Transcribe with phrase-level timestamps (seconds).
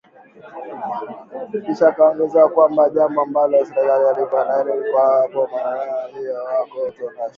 [1.65, 7.29] Kisha akaongeza kwamba jambo ambalo serikali hailifahamu ni kuwa hapa Marondera, ujio wake unatosha.